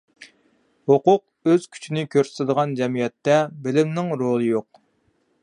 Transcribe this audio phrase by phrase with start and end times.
[0.91, 4.83] ھوقۇق ئۆز كۈچىنى كۆرسىتىدىغان جەمئىيەتتە بىلىمنىڭ رولى يوق.